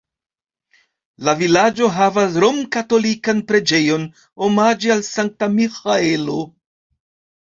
La 1.27 1.35
vilaĝo 1.41 1.89
havas 1.97 2.39
romkatolikan 2.45 3.43
preĝejon 3.51 4.09
omaĝe 4.49 4.93
al 4.97 5.05
Sankta 5.13 5.55
Miĥaelo. 5.59 6.39